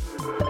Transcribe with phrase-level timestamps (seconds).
[0.00, 0.49] Bye.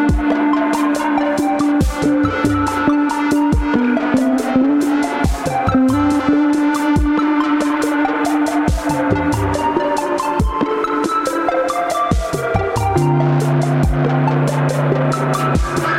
[15.53, 15.91] Thank